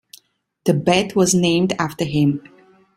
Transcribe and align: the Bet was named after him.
the 0.63 0.73
Bet 0.73 1.15
was 1.15 1.35
named 1.35 1.73
after 1.77 2.05
him. 2.05 2.41